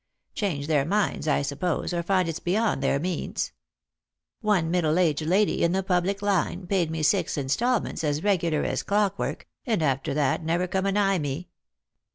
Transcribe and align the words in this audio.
Change 0.33 0.65
their 0.65 0.83
minds, 0.83 1.27
I 1.27 1.43
suppose, 1.43 1.93
or 1.93 2.01
find 2.01 2.27
it's 2.27 2.39
beyond 2.39 2.81
their 2.81 2.97
means 2.97 3.51
One 4.39 4.71
middle 4.71 4.97
aged 4.97 5.27
lady, 5.27 5.61
in 5.63 5.73
the 5.73 5.83
public 5.83 6.23
line, 6.23 6.65
paid 6.65 6.89
me 6.89 7.03
six 7.03 7.35
instal* 7.37 7.81
ments 7.83 8.03
as 8.03 8.23
regular 8.23 8.63
as 8.63 8.81
clockwork, 8.81 9.47
and 9.63 9.83
after 9.83 10.15
that 10.15 10.43
never 10.43 10.65
come 10.65 10.87
anigh 10.87 11.19
me. 11.19 11.49